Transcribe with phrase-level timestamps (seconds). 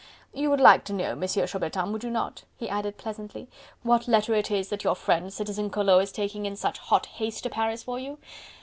[0.33, 3.47] "You would like to know, Monsieur Chaubertin, would you not?..." he added pleasantly,
[3.83, 7.43] "what letter it is that your friend, Citizen Collot, is taking in such hot haste
[7.43, 8.17] to Paris for you....